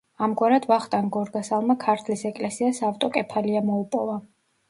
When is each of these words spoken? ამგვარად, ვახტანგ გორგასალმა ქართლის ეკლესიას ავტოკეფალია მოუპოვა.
ამგვარად, 0.27 0.63
ვახტანგ 0.69 1.11
გორგასალმა 1.17 1.75
ქართლის 1.83 2.25
ეკლესიას 2.31 2.81
ავტოკეფალია 2.89 3.63
მოუპოვა. 3.69 4.19